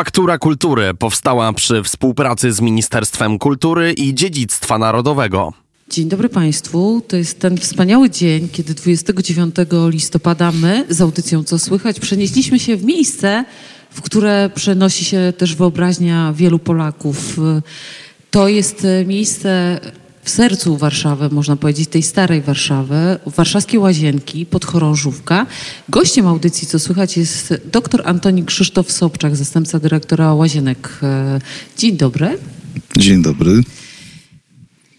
[0.00, 5.52] Faktura Kultury powstała przy współpracy z Ministerstwem Kultury i Dziedzictwa Narodowego.
[5.90, 7.02] Dzień dobry Państwu.
[7.08, 9.54] To jest ten wspaniały dzień, kiedy 29
[9.88, 13.44] listopada my z audycją Co Słychać przenieśliśmy się w miejsce,
[13.90, 17.36] w które przenosi się też wyobraźnia wielu Polaków.
[18.30, 19.80] To jest miejsce
[20.22, 25.46] w sercu Warszawy, można powiedzieć, tej starej Warszawy, warszawskie Łazienki, podchorążówka.
[25.88, 31.00] Gościem audycji, co słychać, jest dr Antoni Krzysztof Sobczak, zastępca dyrektora Łazienek.
[31.76, 32.38] Dzień dobry.
[32.96, 33.62] Dzień dobry.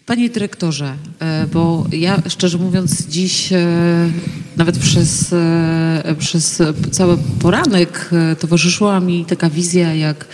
[0.06, 4.10] Panie dyrektorze, e, bo ja szczerze mówiąc dziś e,
[4.56, 8.10] nawet przez, e, przez cały poranek
[8.40, 10.26] towarzyszyła mi taka wizja, jak,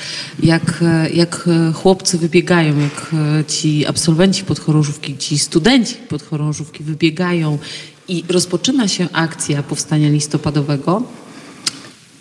[0.42, 3.10] jak, jak chłopcy wybiegają, jak
[3.48, 7.58] ci absolwenci podchorążówki, ci studenci podchorążówki wybiegają
[8.08, 11.02] i rozpoczyna się akcja powstania listopadowego.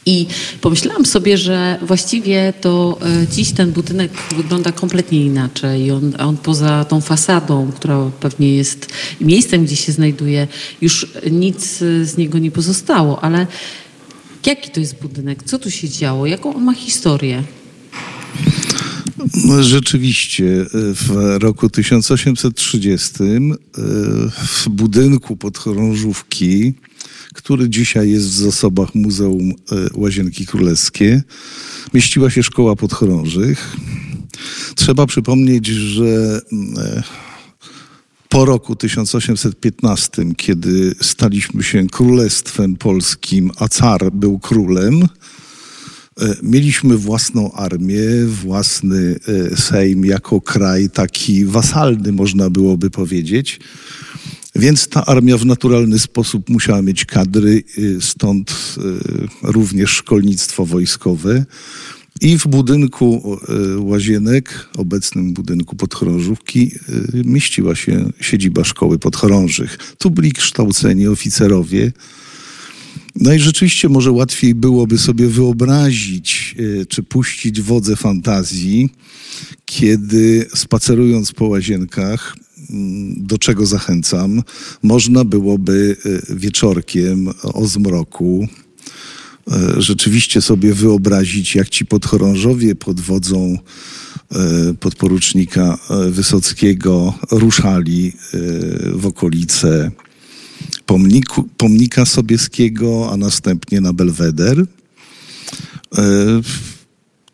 [0.08, 0.28] I
[0.62, 5.92] pomyślałam sobie, że właściwie to e, dziś ten budynek wygląda kompletnie inaczej.
[5.92, 8.88] On, on poza tą fasadą, która pewnie jest
[9.22, 10.48] miejscem, gdzie się znajduje,
[10.82, 13.24] już nic z niego nie pozostało.
[13.24, 13.48] Ale
[14.46, 15.44] jaki to jest budynek?
[15.44, 16.26] Co tu się działo?
[16.26, 17.44] Jaką on ma historię?
[19.46, 23.40] No, rzeczywiście, w roku 1830 e,
[24.30, 26.74] w budynku podchorążówki
[27.34, 29.54] który dzisiaj jest w zasobach Muzeum e,
[29.94, 31.24] Łazienki Królewskie.
[31.94, 33.76] Mieściła się szkoła podchorążych.
[34.76, 36.42] Trzeba przypomnieć, że
[36.78, 37.04] e,
[38.30, 45.08] po roku 1815, kiedy staliśmy się królestwem polskim, a car był królem, e,
[46.44, 49.20] mieliśmy własną armię, własny
[49.56, 53.60] Sejm jako kraj taki wasalny, można byłoby powiedzieć.
[54.58, 61.46] Więc ta armia w naturalny sposób musiała mieć kadry, y, stąd y, również szkolnictwo wojskowe.
[62.22, 63.38] I w budynku
[63.76, 66.72] y, Łazienek, obecnym budynku podchorążówki,
[67.14, 69.78] mieściła się siedziba szkoły podchorążych.
[69.98, 71.92] Tu byli kształceni oficerowie.
[73.16, 76.56] No i rzeczywiście może łatwiej byłoby sobie wyobrazić,
[76.90, 78.90] czy puścić wodze fantazji,
[79.66, 82.36] kiedy spacerując po łazienkach,
[83.18, 84.44] do czego zachęcam,
[84.84, 85.98] można byłoby
[86.30, 88.48] e, wieczorkiem o zmroku
[89.52, 93.58] e, rzeczywiście sobie wyobrazić, jak ci podchorążowie pod wodzą
[94.32, 95.78] e, podporucznika
[96.10, 98.14] Wysockiego ruszali
[98.94, 99.92] w okolice
[100.86, 104.66] pomniku, pomnika Sobieskiego, a następnie na Belweder.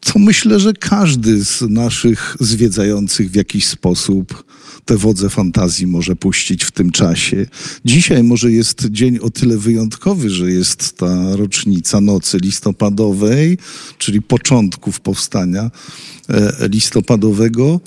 [0.04, 4.44] To myślę, że każdy z naszych zwiedzających w jakiś sposób
[4.86, 7.46] te wodze fantazji może puścić w tym czasie.
[7.86, 13.58] Dzisiaj może jest dzień o tyle wyjątkowy, że jest ta rocznica nocy listopadowej,
[13.98, 15.72] czyli początków powstania
[16.30, 17.80] e, listopadowego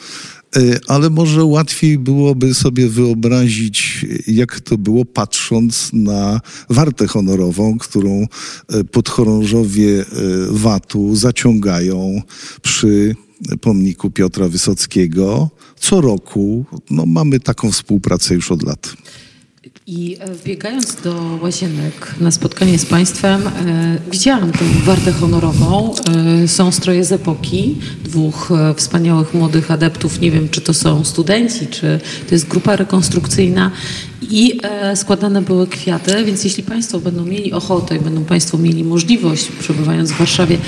[0.88, 6.40] ale może łatwiej byłoby sobie wyobrazić, jak to było, patrząc na
[6.70, 8.26] wartę honorową, którą
[8.68, 10.04] e, podchorążowie
[10.50, 12.22] VAT-u zaciągają
[12.62, 13.16] przy
[13.60, 15.50] pomniku Piotra Wysockiego.
[15.80, 18.96] Co roku no, mamy taką współpracę już od lat.
[19.86, 23.50] I e, biegając do łazienek na spotkanie z Państwem, e,
[24.10, 25.94] widziałam tę wartę honorową.
[26.44, 30.20] E, są stroje z epoki, dwóch wspaniałych młodych adeptów.
[30.20, 33.70] Nie wiem, czy to są studenci, czy to jest grupa rekonstrukcyjna
[34.30, 38.84] i e, składane były kwiaty, więc jeśli Państwo będą mieli ochotę i będą Państwo mieli
[38.84, 40.58] możliwość, przebywając w Warszawie,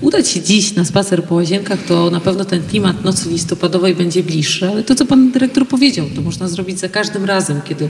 [0.00, 4.22] udać się dziś na spacer po łazienkach, to na pewno ten klimat nocy listopadowej będzie
[4.22, 4.68] bliższy.
[4.68, 7.88] Ale to, co Pan Dyrektor powiedział, to można zrobić za każdym razem, kiedy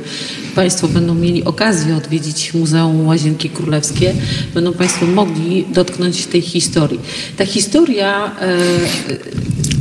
[0.55, 4.15] Państwo będą mieli okazję odwiedzić Muzeum Łazienki Królewskie,
[4.55, 7.01] będą Państwo mogli dotknąć tej historii.
[7.37, 8.57] Ta historia e,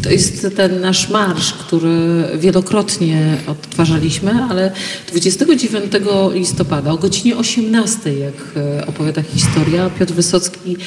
[0.06, 4.72] to jest ten nasz marsz, który wielokrotnie odtwarzaliśmy, ale
[5.08, 5.92] 29
[6.34, 10.78] listopada o godzinie 18, jak e, opowiada historia, Piotr Wysocki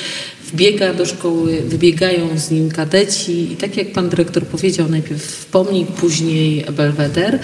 [0.46, 5.88] wbiega do szkoły, wybiegają z nim kadeci i tak jak pan dyrektor powiedział, najpierw pomnik,
[5.88, 7.38] później Belweder.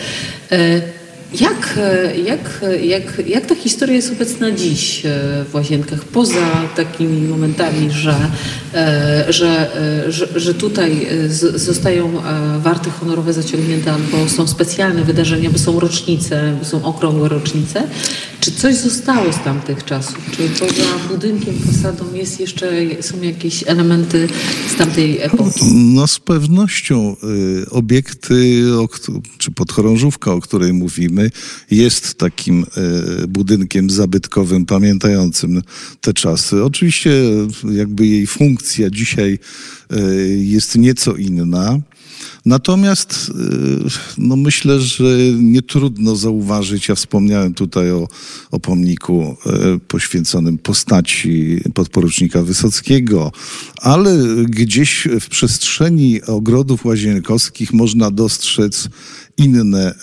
[1.41, 1.79] Jak,
[2.25, 5.11] jak, jak, jak ta historia jest obecna dziś e,
[5.51, 8.17] w Łazienkach, poza takimi momentami, że,
[8.75, 9.77] e, że,
[10.07, 11.07] e, że, że tutaj
[11.55, 12.23] zostają
[12.59, 17.89] warty honorowe zaciągnięte albo są specjalne wydarzenia, bo są rocznice, bo są okrągłe rocznice?
[18.41, 20.31] Czy coś zostało z tamtych czasów?
[20.37, 24.29] Czy poza budynkiem, fasadą jest jeszcze, są jakieś elementy
[24.75, 25.61] z tamtej epoki?
[25.75, 27.17] No z pewnością
[27.63, 28.65] y, obiekty,
[29.39, 31.24] czy podchorążówka, o której mówimy,
[31.71, 32.67] jest takim
[33.23, 35.63] y, budynkiem zabytkowym, pamiętającym
[36.01, 36.65] te czasy.
[36.65, 37.11] Oczywiście
[37.73, 39.39] jakby jej funkcja dzisiaj
[39.93, 41.79] y, jest nieco inna.
[42.47, 43.33] Natomiast
[44.19, 45.05] no myślę, że
[45.39, 48.09] nie trudno zauważyć, ja wspomniałem tutaj o,
[48.51, 49.37] o pomniku
[49.89, 53.33] poświęconym postaci podporucznika Wysockiego,
[53.77, 54.17] ale
[54.49, 58.89] gdzieś w przestrzeni ogrodów łazienkowskich można dostrzec
[59.39, 59.95] inne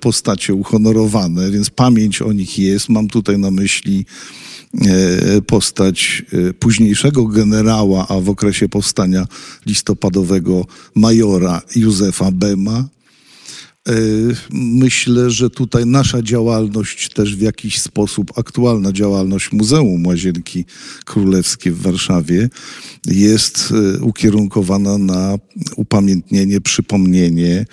[0.00, 2.88] postacie uhonorowane, więc pamięć o nich jest.
[2.88, 4.06] Mam tutaj na myśli
[5.46, 6.24] postać
[6.58, 9.26] późniejszego generała, a w okresie powstania
[9.66, 12.88] listopadowego majora Józefa Bema.
[14.52, 20.64] Myślę, że tutaj nasza działalność też w jakiś sposób, aktualna działalność Muzeum Łazienki
[21.04, 22.48] Królewskie w Warszawie
[23.06, 25.38] jest ukierunkowana na
[25.76, 27.66] upamiętnienie, przypomnienie,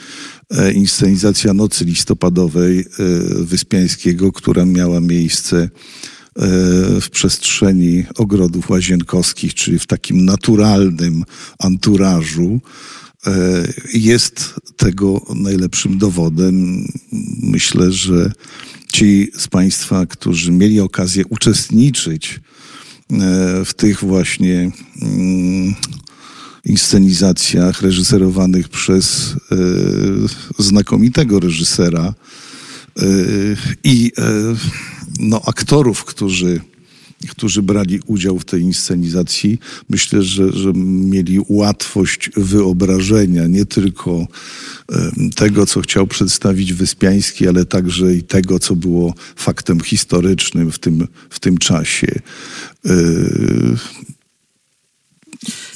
[0.73, 2.85] inscenizacja Nocy Listopadowej
[3.29, 5.69] Wyspiańskiego, która miała miejsce
[7.01, 11.23] w przestrzeni ogrodów łazienkowskich, czyli w takim naturalnym
[11.59, 12.59] anturażu,
[13.93, 16.85] jest tego najlepszym dowodem.
[17.41, 18.31] Myślę, że
[18.93, 22.39] ci z Państwa, którzy mieli okazję uczestniczyć
[23.65, 24.71] w tych właśnie
[26.65, 29.33] inscenizacjach reżyserowanych przez
[30.59, 32.13] znakomitego reżysera
[33.83, 34.11] i
[35.19, 36.61] no, aktorów, którzy,
[37.27, 44.27] którzy brali udział w tej inscenizacji, myślę, że, że mieli łatwość wyobrażenia nie tylko
[45.35, 51.07] tego, co chciał przedstawić Wyspiański, ale także i tego, co było faktem historycznym w tym,
[51.29, 52.07] w tym czasie.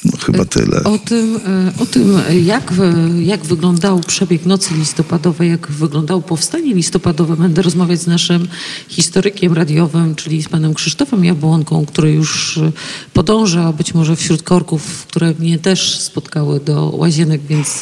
[0.05, 0.83] No, chyba tyle.
[0.83, 1.39] O tym,
[1.79, 2.13] o tym
[2.43, 2.73] jak,
[3.21, 8.47] jak wyglądał przebieg Nocy Listopadowej, jak wyglądało powstanie listopadowe, będę rozmawiać z naszym
[8.87, 12.59] historykiem radiowym, czyli z panem Krzysztofem Jabłonką, który już
[13.13, 17.81] podąża być może wśród korków, które mnie też spotkały do łazienek, więc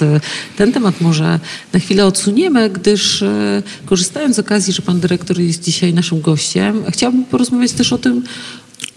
[0.57, 1.39] ten temat może
[1.73, 3.23] na chwilę odsuniemy, gdyż
[3.85, 8.23] korzystając z okazji, że pan dyrektor jest dzisiaj naszym gościem, chciałabym porozmawiać też o tym,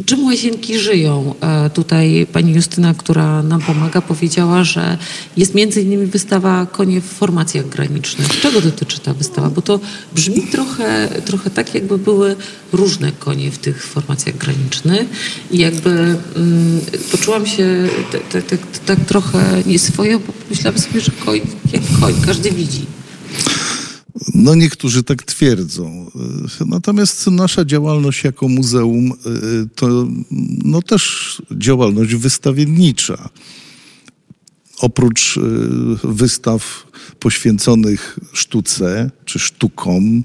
[0.07, 1.35] Czym łazienki żyją?
[1.75, 4.99] Tutaj pani Justyna, która nam pomaga, powiedziała, że
[5.37, 8.41] jest między innymi wystawa Konie w formacjach granicznych.
[8.41, 9.51] Czego dotyczy ta wystawa?
[9.51, 9.81] Bo to
[10.15, 12.37] brzmi trochę, trochę tak, jakby były
[12.73, 15.09] różne konie w tych formacjach granicznych
[15.51, 16.81] i jakby mm,
[17.13, 17.89] poczułam się
[18.87, 21.41] tak trochę nieswojo, bo myślałam sobie, że koń
[21.73, 22.87] jak koń, każdy widzi.
[24.35, 26.11] No niektórzy tak twierdzą.
[26.67, 29.13] Natomiast nasza działalność jako muzeum
[29.75, 30.09] to
[30.65, 33.29] no też działalność wystawiennicza.
[34.79, 35.39] Oprócz
[36.05, 36.87] wystaw
[37.19, 40.25] poświęconych sztuce czy sztukom,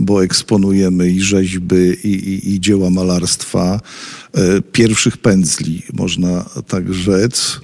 [0.00, 3.80] bo eksponujemy i rzeźby, i, i, i dzieła malarstwa,
[4.72, 7.60] pierwszych pędzli, można tak rzec.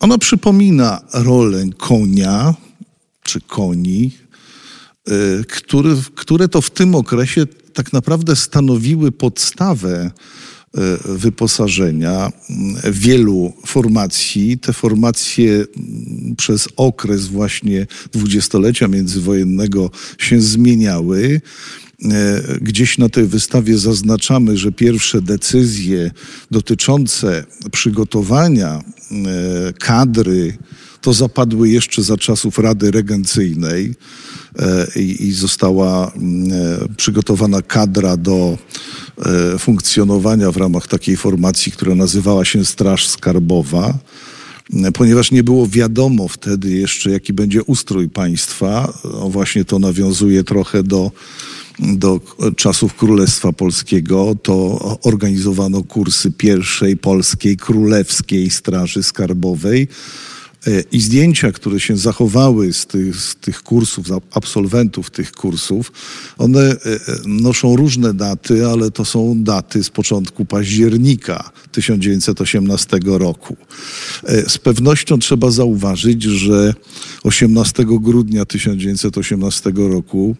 [0.00, 2.54] Ona przypomina rolę konia
[3.22, 4.10] czy koni,
[5.48, 10.10] który, które to w tym okresie tak naprawdę stanowiły podstawę
[11.04, 12.32] wyposażenia
[12.90, 14.58] wielu formacji.
[14.58, 15.64] Te formacje
[16.36, 21.40] przez okres właśnie dwudziestolecia międzywojennego się zmieniały.
[22.60, 26.10] Gdzieś na tej wystawie zaznaczamy, że pierwsze decyzje
[26.50, 28.82] dotyczące przygotowania
[29.78, 30.58] kadry
[31.02, 33.94] to zapadły jeszcze za czasów Rady Regencyjnej
[34.96, 36.12] i, i została
[36.96, 38.58] przygotowana kadra do
[39.58, 43.98] funkcjonowania w ramach takiej formacji, która nazywała się Straż Skarbowa
[44.94, 48.98] ponieważ nie było wiadomo wtedy jeszcze, jaki będzie ustrój państwa.
[49.04, 51.10] No właśnie to nawiązuje trochę do,
[51.78, 52.20] do
[52.56, 54.36] czasów Królestwa Polskiego.
[54.42, 59.88] To organizowano kursy pierwszej polskiej królewskiej Straży Skarbowej.
[60.92, 65.92] I zdjęcia, które się zachowały z tych, z tych kursów, absolwentów tych kursów,
[66.38, 66.76] one
[67.26, 73.56] noszą różne daty, ale to są daty z początku października 1918 roku.
[74.48, 76.74] Z pewnością trzeba zauważyć, że
[77.22, 80.36] 18 grudnia 1918 roku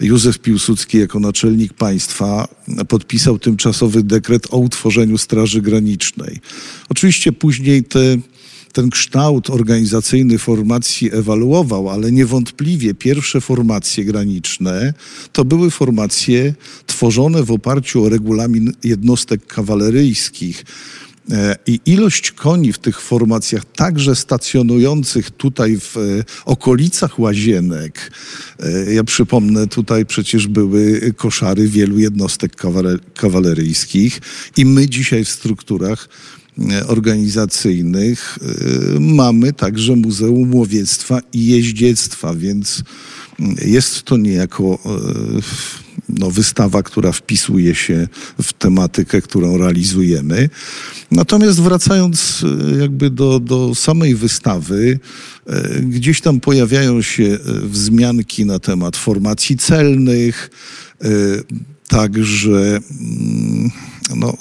[0.00, 2.48] Józef Piłsudski jako naczelnik państwa
[2.88, 6.40] podpisał tymczasowy dekret o utworzeniu Straży Granicznej.
[6.88, 8.18] Oczywiście później te
[8.72, 14.94] ten kształt organizacyjny formacji ewaluował, ale niewątpliwie pierwsze formacje graniczne
[15.32, 16.54] to były formacje
[16.86, 20.64] tworzone w oparciu o regulamin jednostek kawaleryjskich.
[21.30, 26.00] E, I ilość koni w tych formacjach, także stacjonujących tutaj w e,
[26.44, 28.12] okolicach łazienek,
[28.60, 32.52] e, ja przypomnę, tutaj przecież były koszary wielu jednostek
[33.14, 34.20] kawaleryjskich
[34.56, 36.08] i my dzisiaj w strukturach
[36.86, 38.38] organizacyjnych
[39.00, 42.82] mamy także Muzeum Łowiectwa i Jeździectwa, więc
[43.64, 44.78] jest to niejako
[46.18, 48.08] no, wystawa, która wpisuje się
[48.42, 50.48] w tematykę, którą realizujemy.
[51.10, 54.98] Natomiast wracając e, jakby do, do samej wystawy,
[55.46, 60.50] e, gdzieś tam pojawiają się e, wzmianki na temat formacji celnych,
[61.88, 63.70] także mm,
[64.16, 64.36] no,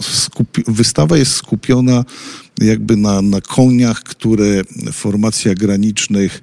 [0.68, 2.06] wystawa jest skupiona
[2.62, 4.62] jakby na, na koniach, które
[4.92, 6.42] w formacjach granicznych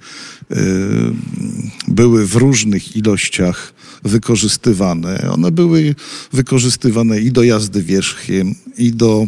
[1.88, 5.30] były w różnych ilościach wykorzystywane.
[5.30, 5.95] One były
[6.33, 9.26] wykorzystywane i do jazdy wierzchiem, i do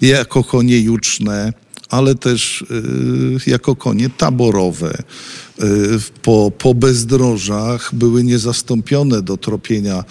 [0.00, 1.52] yy, jako konie juczne,
[1.88, 5.02] ale też yy, jako konie taborowe.
[5.58, 5.66] Yy,
[6.22, 10.04] po, po bezdrożach były niezastąpione do tropienia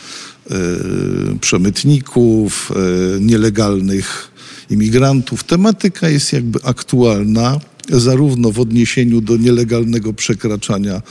[1.41, 4.31] przemytników, yy, nielegalnych
[4.69, 5.43] imigrantów.
[5.43, 7.59] Tematyka jest jakby aktualna
[7.89, 11.01] zarówno w odniesieniu do nielegalnego przekraczania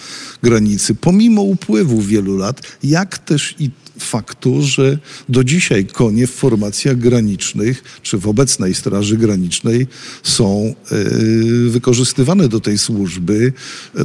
[0.43, 6.99] granicy, pomimo upływu wielu lat, jak też i faktu, że do dzisiaj konie w formacjach
[6.99, 9.87] granicznych, czy w obecnej Straży Granicznej
[10.23, 13.53] są y, wykorzystywane do tej służby.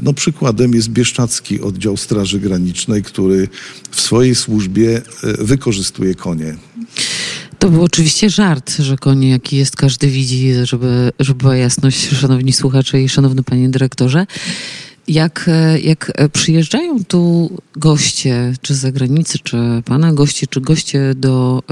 [0.04, 3.48] No, przykładem jest Bieszczacki Oddział Straży Granicznej, który
[3.92, 6.58] w swojej służbie y, wykorzystuje konie.
[7.60, 12.54] To był oczywiście żart, że konie jaki jest, każdy widzi, żeby, żeby była jasność, szanowni
[12.54, 14.26] słuchacze i szanowny panie dyrektorze.
[15.08, 15.50] Jak,
[15.84, 21.64] jak przyjeżdżają tu goście, czy z zagranicy, czy pana goście, czy goście do,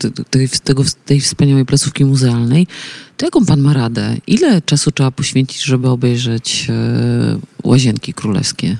[0.00, 2.66] do e, tej, tego, tej wspaniałej placówki muzealnej,
[3.16, 4.16] to jaką pan ma radę?
[4.26, 8.76] Ile czasu trzeba poświęcić, żeby obejrzeć e, łazienki królewskie?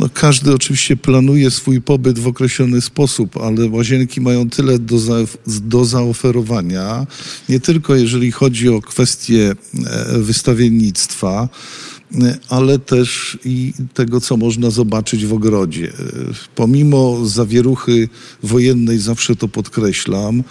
[0.00, 5.14] No, każdy oczywiście planuje swój pobyt w określony sposób, ale łazienki mają tyle do, za,
[5.46, 7.06] do zaoferowania,
[7.48, 9.54] nie tylko jeżeli chodzi o kwestie
[9.86, 11.48] e, wystawiennictwa,
[12.14, 15.88] e, ale też i tego, co można zobaczyć w ogrodzie.
[15.88, 15.92] E,
[16.54, 18.08] pomimo zawieruchy
[18.42, 20.42] wojennej, zawsze to podkreślam,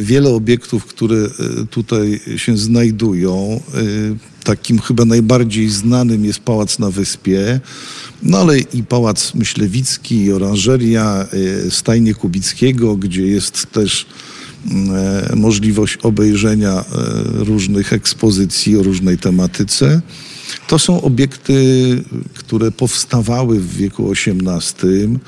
[0.00, 1.28] wiele obiektów, które
[1.70, 3.60] tutaj się znajdują,
[4.44, 7.60] takim chyba najbardziej znanym jest Pałac na Wyspie,
[8.22, 11.26] no ale i Pałac Myślewicki, i oranżeria,
[11.66, 14.06] e, stajnie Kubickiego, gdzie jest też
[14.70, 14.96] mm,
[15.32, 16.84] e, możliwość obejrzenia e,
[17.44, 20.00] różnych ekspozycji o różnej tematyce.
[20.66, 21.54] To są obiekty,
[22.34, 25.18] które powstawały w wieku XVIII,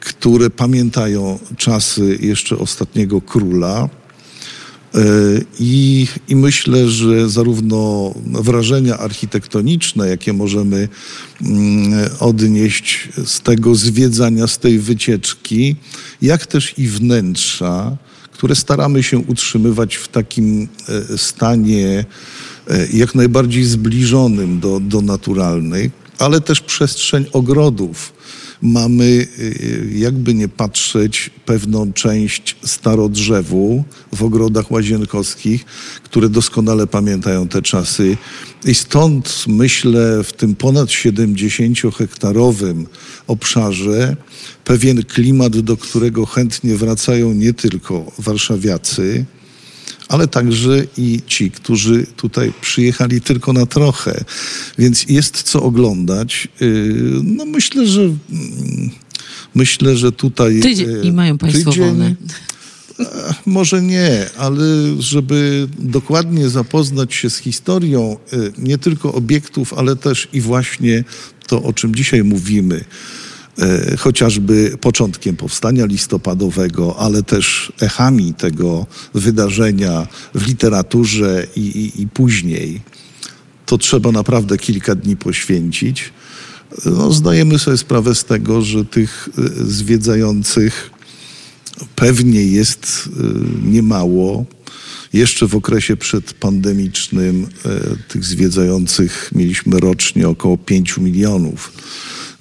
[0.00, 3.88] które pamiętają czasy jeszcze ostatniego króla.
[4.94, 5.00] E,
[5.60, 10.88] I, I myślę, że zarówno wrażenia architektoniczne, jakie możemy
[11.42, 15.76] mm, odnieść z tego zwiedzania, z tej wycieczki,
[16.22, 17.96] jak też i wnętrza,
[18.32, 20.68] które staramy się utrzymywać w takim
[21.12, 22.04] e, stanie
[22.68, 28.12] e, jak najbardziej zbliżonym do, do naturalnych, ale też przestrzeń ogrodów
[28.62, 35.64] mamy, y, jakby nie patrzeć, pewną część starodrzewu w ogrodach łazienkowskich,
[36.04, 38.16] które doskonale pamiętają te czasy.
[38.64, 42.84] I stąd myślę, w tym ponad 70-hektarowym
[43.26, 44.16] obszarze
[44.64, 49.24] pewien klimat, do którego chętnie wracają nie tylko warszawiacy,
[50.10, 54.24] ale także i ci, którzy tutaj przyjechali tylko na trochę.
[54.78, 56.48] Więc jest co oglądać.
[56.62, 58.90] Y, no myślę, że mm,
[59.54, 60.60] myślę, że tutaj...
[60.60, 62.14] Tydzień i mają Państwo tydzień, wolne.
[63.00, 64.64] E, może nie, ale
[64.98, 71.04] żeby dokładnie zapoznać się z historią y, nie tylko obiektów, ale też i właśnie
[71.46, 72.84] to, o czym dzisiaj mówimy, e,
[73.98, 82.80] chociażby początkiem powstania listopadowego, ale też echami tego wydarzenia w literaturze i, i, i później,
[83.66, 86.12] to trzeba naprawdę kilka dni poświęcić.
[86.84, 90.90] No, zdajemy sobie sprawę z tego, że tych e, zwiedzających
[91.96, 93.22] pewnie jest e,
[93.68, 94.44] niemało.
[95.12, 101.72] Jeszcze w okresie przedpandemicznym e, tych zwiedzających mieliśmy rocznie około 5 milionów,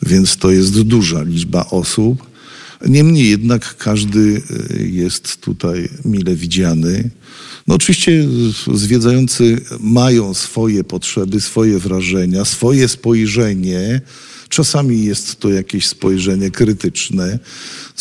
[0.02, 2.30] więc to jest duża liczba osób.
[2.88, 4.42] Niemniej jednak każdy
[4.80, 7.10] jest tutaj mile widziany.
[7.68, 8.28] No oczywiście
[8.74, 14.02] zwiedzający mają swoje potrzeby, swoje wrażenia, swoje spojrzenie.
[14.50, 17.40] Czasami jest to jakieś spojrzenie krytyczne.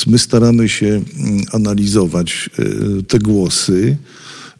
[0.07, 3.97] My staramy się mm, analizować e, te głosy.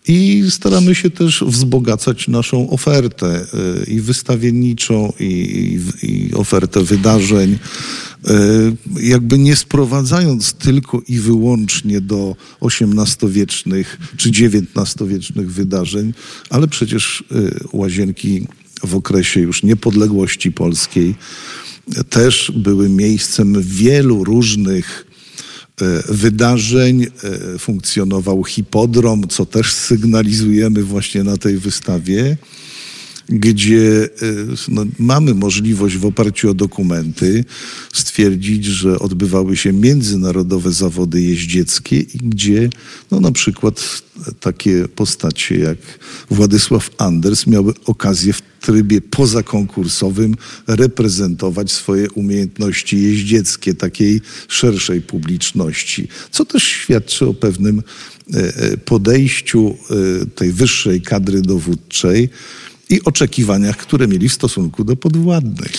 [0.09, 7.59] I staramy się też wzbogacać naszą ofertę e, i wystawienniczą, i, i, ofertę wydarzeń.
[8.27, 8.35] E,
[9.01, 16.13] jakby nie sprowadzając tylko i wyłącznie do XVIII-wiecznych czy XIX-wiecznych wydarzeń,
[16.51, 17.35] ale przecież e,
[17.73, 18.47] łazienki
[18.85, 21.15] w okresie już niepodległości polskiej
[22.11, 25.08] też były miejscem wielu różnych
[26.09, 27.07] wydarzeń.
[27.59, 32.37] Funkcjonował hipodrom, co też sygnalizujemy właśnie na tej wystawie
[33.29, 34.09] gdzie e,
[34.69, 37.45] no, mamy możliwość w oparciu o dokumenty
[37.93, 42.71] stwierdzić, że odbywały się międzynarodowe zawody jeździeckie i gdzie
[43.11, 44.03] no, na przykład
[44.41, 45.79] takie postacie jak
[46.31, 50.35] Władysław Anders miały okazję w trybie pozakonkursowym
[50.67, 57.83] reprezentować swoje umiejętności jeździeckie takiej szerszej publiczności, co też świadczy o pewnym
[58.35, 59.77] e, e, podejściu
[60.35, 62.31] tej wyższej kadry dowódczej,
[62.91, 65.73] i oczekiwaniach, które mieli w stosunku do podwładnych.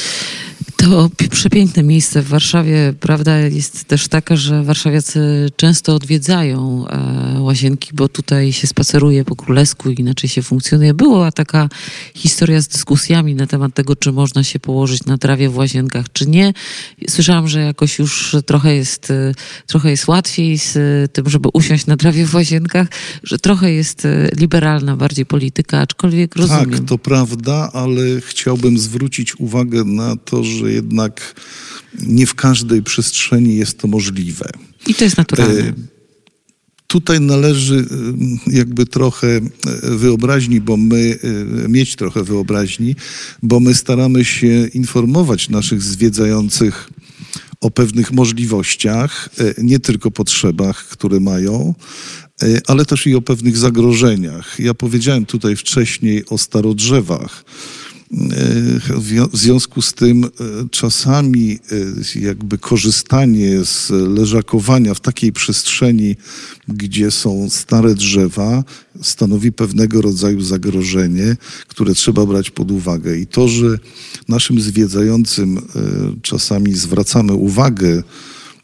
[0.79, 2.93] To przepiękne miejsce w Warszawie.
[2.99, 9.35] Prawda jest też taka, że warszawiacy często odwiedzają e, łazienki, bo tutaj się spaceruje po
[9.35, 10.93] królesku i inaczej się funkcjonuje.
[10.93, 11.69] Była taka
[12.15, 16.27] historia z dyskusjami na temat tego, czy można się położyć na trawie w łazienkach, czy
[16.27, 16.53] nie.
[17.09, 19.33] Słyszałam, że jakoś już trochę jest, e,
[19.67, 20.73] trochę jest łatwiej z
[21.13, 22.87] tym, żeby usiąść na trawie w łazienkach,
[23.23, 26.71] że trochę jest e, liberalna bardziej polityka, aczkolwiek rozumiem.
[26.71, 31.35] Tak, to prawda, ale chciałbym zwrócić uwagę na to, że jednak
[31.99, 34.49] nie w każdej przestrzeni jest to możliwe.
[34.87, 35.61] I to jest naturalne.
[35.61, 35.73] E,
[36.87, 37.85] tutaj należy
[38.47, 39.41] e, jakby trochę e,
[39.97, 41.19] wyobraźni, bo my,
[41.67, 42.95] mieć trochę wyobraźni,
[43.43, 46.89] bo my staramy się informować naszych zwiedzających
[47.61, 51.75] o pewnych możliwościach, nie tylko potrzebach, które mają,
[52.67, 54.59] ale też i o pewnych zagrożeniach.
[54.59, 57.43] Ja powiedziałem tutaj wcześniej o starodrzewach.
[59.31, 60.29] W związku z tym e,
[60.71, 61.59] czasami
[62.15, 66.15] e, jakby korzystanie z leżakowania w takiej przestrzeni,
[66.67, 68.63] gdzie są stare drzewa,
[69.01, 73.17] stanowi pewnego rodzaju zagrożenie, które trzeba brać pod uwagę.
[73.17, 73.77] I to, że
[74.27, 75.61] naszym zwiedzającym e,
[76.21, 78.03] czasami zwracamy uwagę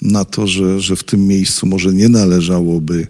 [0.02, 3.08] na to, że, że w tym miejscu może nie należałoby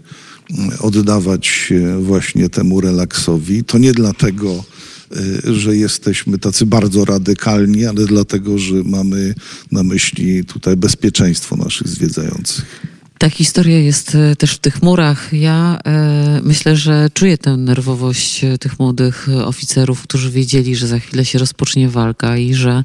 [0.80, 4.64] oddawać się właśnie temu relaksowi, to nie dlatego,
[5.44, 9.34] że jesteśmy tacy bardzo radykalni, ale dlatego, że mamy
[9.72, 12.95] na myśli tutaj bezpieczeństwo naszych zwiedzających.
[13.18, 15.32] Ta historia jest e, też w tych murach.
[15.32, 20.98] Ja e, myślę, że czuję tę nerwowość e, tych młodych oficerów, którzy wiedzieli, że za
[20.98, 22.84] chwilę się rozpocznie walka i że,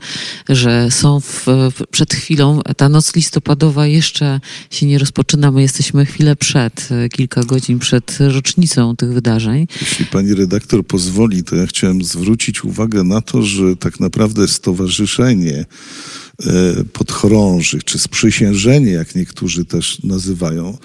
[0.50, 1.46] że są w,
[1.92, 4.40] przed chwilą, ta noc listopadowa jeszcze
[4.70, 5.52] się nie rozpoczyna.
[5.52, 9.68] My jesteśmy chwilę przed, e, kilka godzin przed rocznicą tych wydarzeń.
[9.82, 15.66] Jeśli pani redaktor pozwoli, to ja chciałem zwrócić uwagę na to, że tak naprawdę stowarzyszenie
[16.94, 20.78] podchorążych, czy sprzysiężenie, jak niektórzy też nazywają,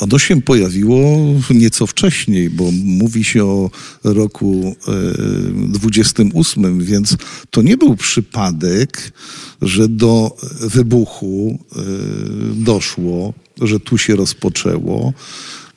[0.00, 1.18] ono się pojawiło
[1.50, 3.70] nieco wcześniej, bo mówi się o
[4.04, 4.76] roku
[5.68, 7.16] 28, e, więc
[7.50, 9.12] to nie był przypadek,
[9.62, 11.58] że do wybuchu
[12.54, 15.12] doszło, że tu się rozpoczęło.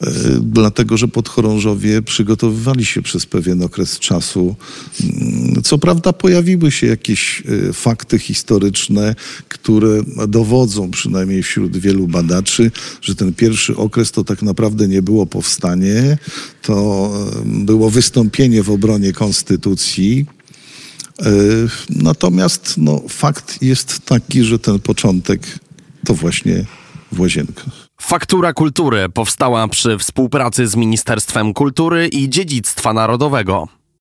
[0.01, 4.55] E, dlatego że podchorążowie przygotowywali się przez pewien okres czasu.
[5.03, 9.15] Mm, co prawda pojawiły się jakieś e, fakty historyczne,
[9.47, 15.25] które dowodzą przynajmniej wśród wielu badaczy, że ten pierwszy okres to tak naprawdę nie było
[15.25, 16.17] powstanie,
[16.61, 17.09] to
[17.45, 20.25] e, było wystąpienie w obronie konstytucji.
[21.89, 25.59] Natomiast no, fakt jest taki, że ten początek
[26.05, 26.65] to właśnie
[27.11, 27.90] w łazienkach.
[28.01, 33.80] Faktura Kultury powstała przy współpracy z Ministerstwem Kultury i Dziedzictwa Narodowego.